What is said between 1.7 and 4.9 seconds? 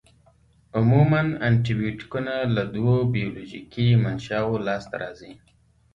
بیوټیکونه له دوو بیولوژیکي منشأوو لاس